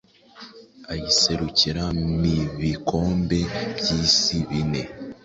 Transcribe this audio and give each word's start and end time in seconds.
ayiserukira 0.91 1.83
mi 2.19 2.37
bikombe 2.59 3.39
by’isi 3.77 4.37
bine 4.49 4.81